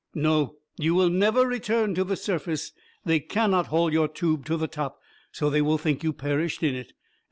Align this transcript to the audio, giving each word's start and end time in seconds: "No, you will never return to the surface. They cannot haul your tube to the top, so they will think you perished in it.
"No, 0.15 0.55
you 0.79 0.95
will 0.95 1.11
never 1.11 1.45
return 1.45 1.93
to 1.93 2.03
the 2.03 2.15
surface. 2.15 2.71
They 3.05 3.19
cannot 3.19 3.67
haul 3.67 3.93
your 3.93 4.07
tube 4.07 4.47
to 4.47 4.57
the 4.57 4.67
top, 4.67 4.99
so 5.31 5.47
they 5.51 5.61
will 5.61 5.77
think 5.77 6.03
you 6.03 6.11
perished 6.11 6.63
in 6.63 6.73
it. 6.73 6.93